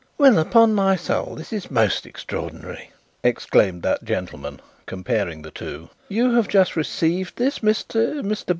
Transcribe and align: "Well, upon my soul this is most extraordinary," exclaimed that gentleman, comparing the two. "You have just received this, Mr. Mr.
"Well, 0.17 0.39
upon 0.39 0.73
my 0.73 0.95
soul 0.95 1.35
this 1.35 1.53
is 1.53 1.69
most 1.69 2.07
extraordinary," 2.07 2.89
exclaimed 3.23 3.83
that 3.83 4.03
gentleman, 4.03 4.59
comparing 4.87 5.43
the 5.43 5.51
two. 5.51 5.91
"You 6.09 6.33
have 6.33 6.47
just 6.47 6.75
received 6.75 7.35
this, 7.35 7.59
Mr. 7.59 8.23
Mr. 8.23 8.45